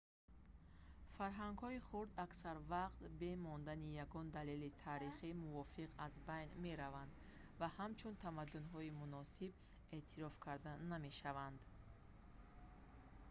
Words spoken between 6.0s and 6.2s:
аз